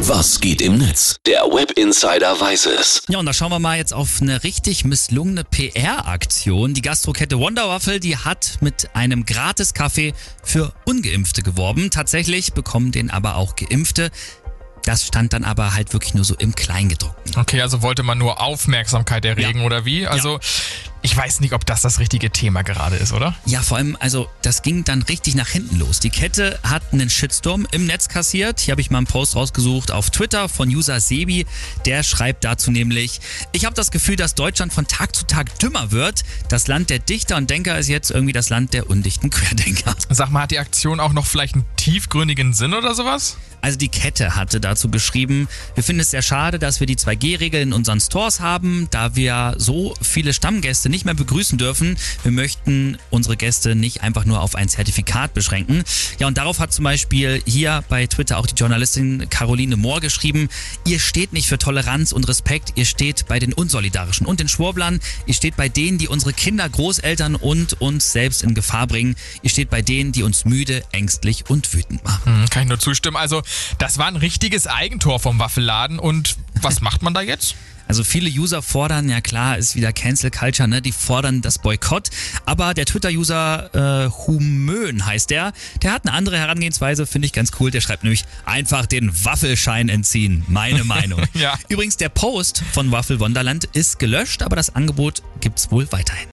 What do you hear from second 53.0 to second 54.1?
unsere Gäste nicht